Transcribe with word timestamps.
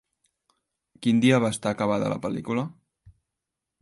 Quin 1.03 1.21
dia 1.25 1.39
va 1.43 1.51
estar 1.57 1.75
acabada 1.75 2.11
la 2.15 2.19
pel·lícula? 2.25 2.65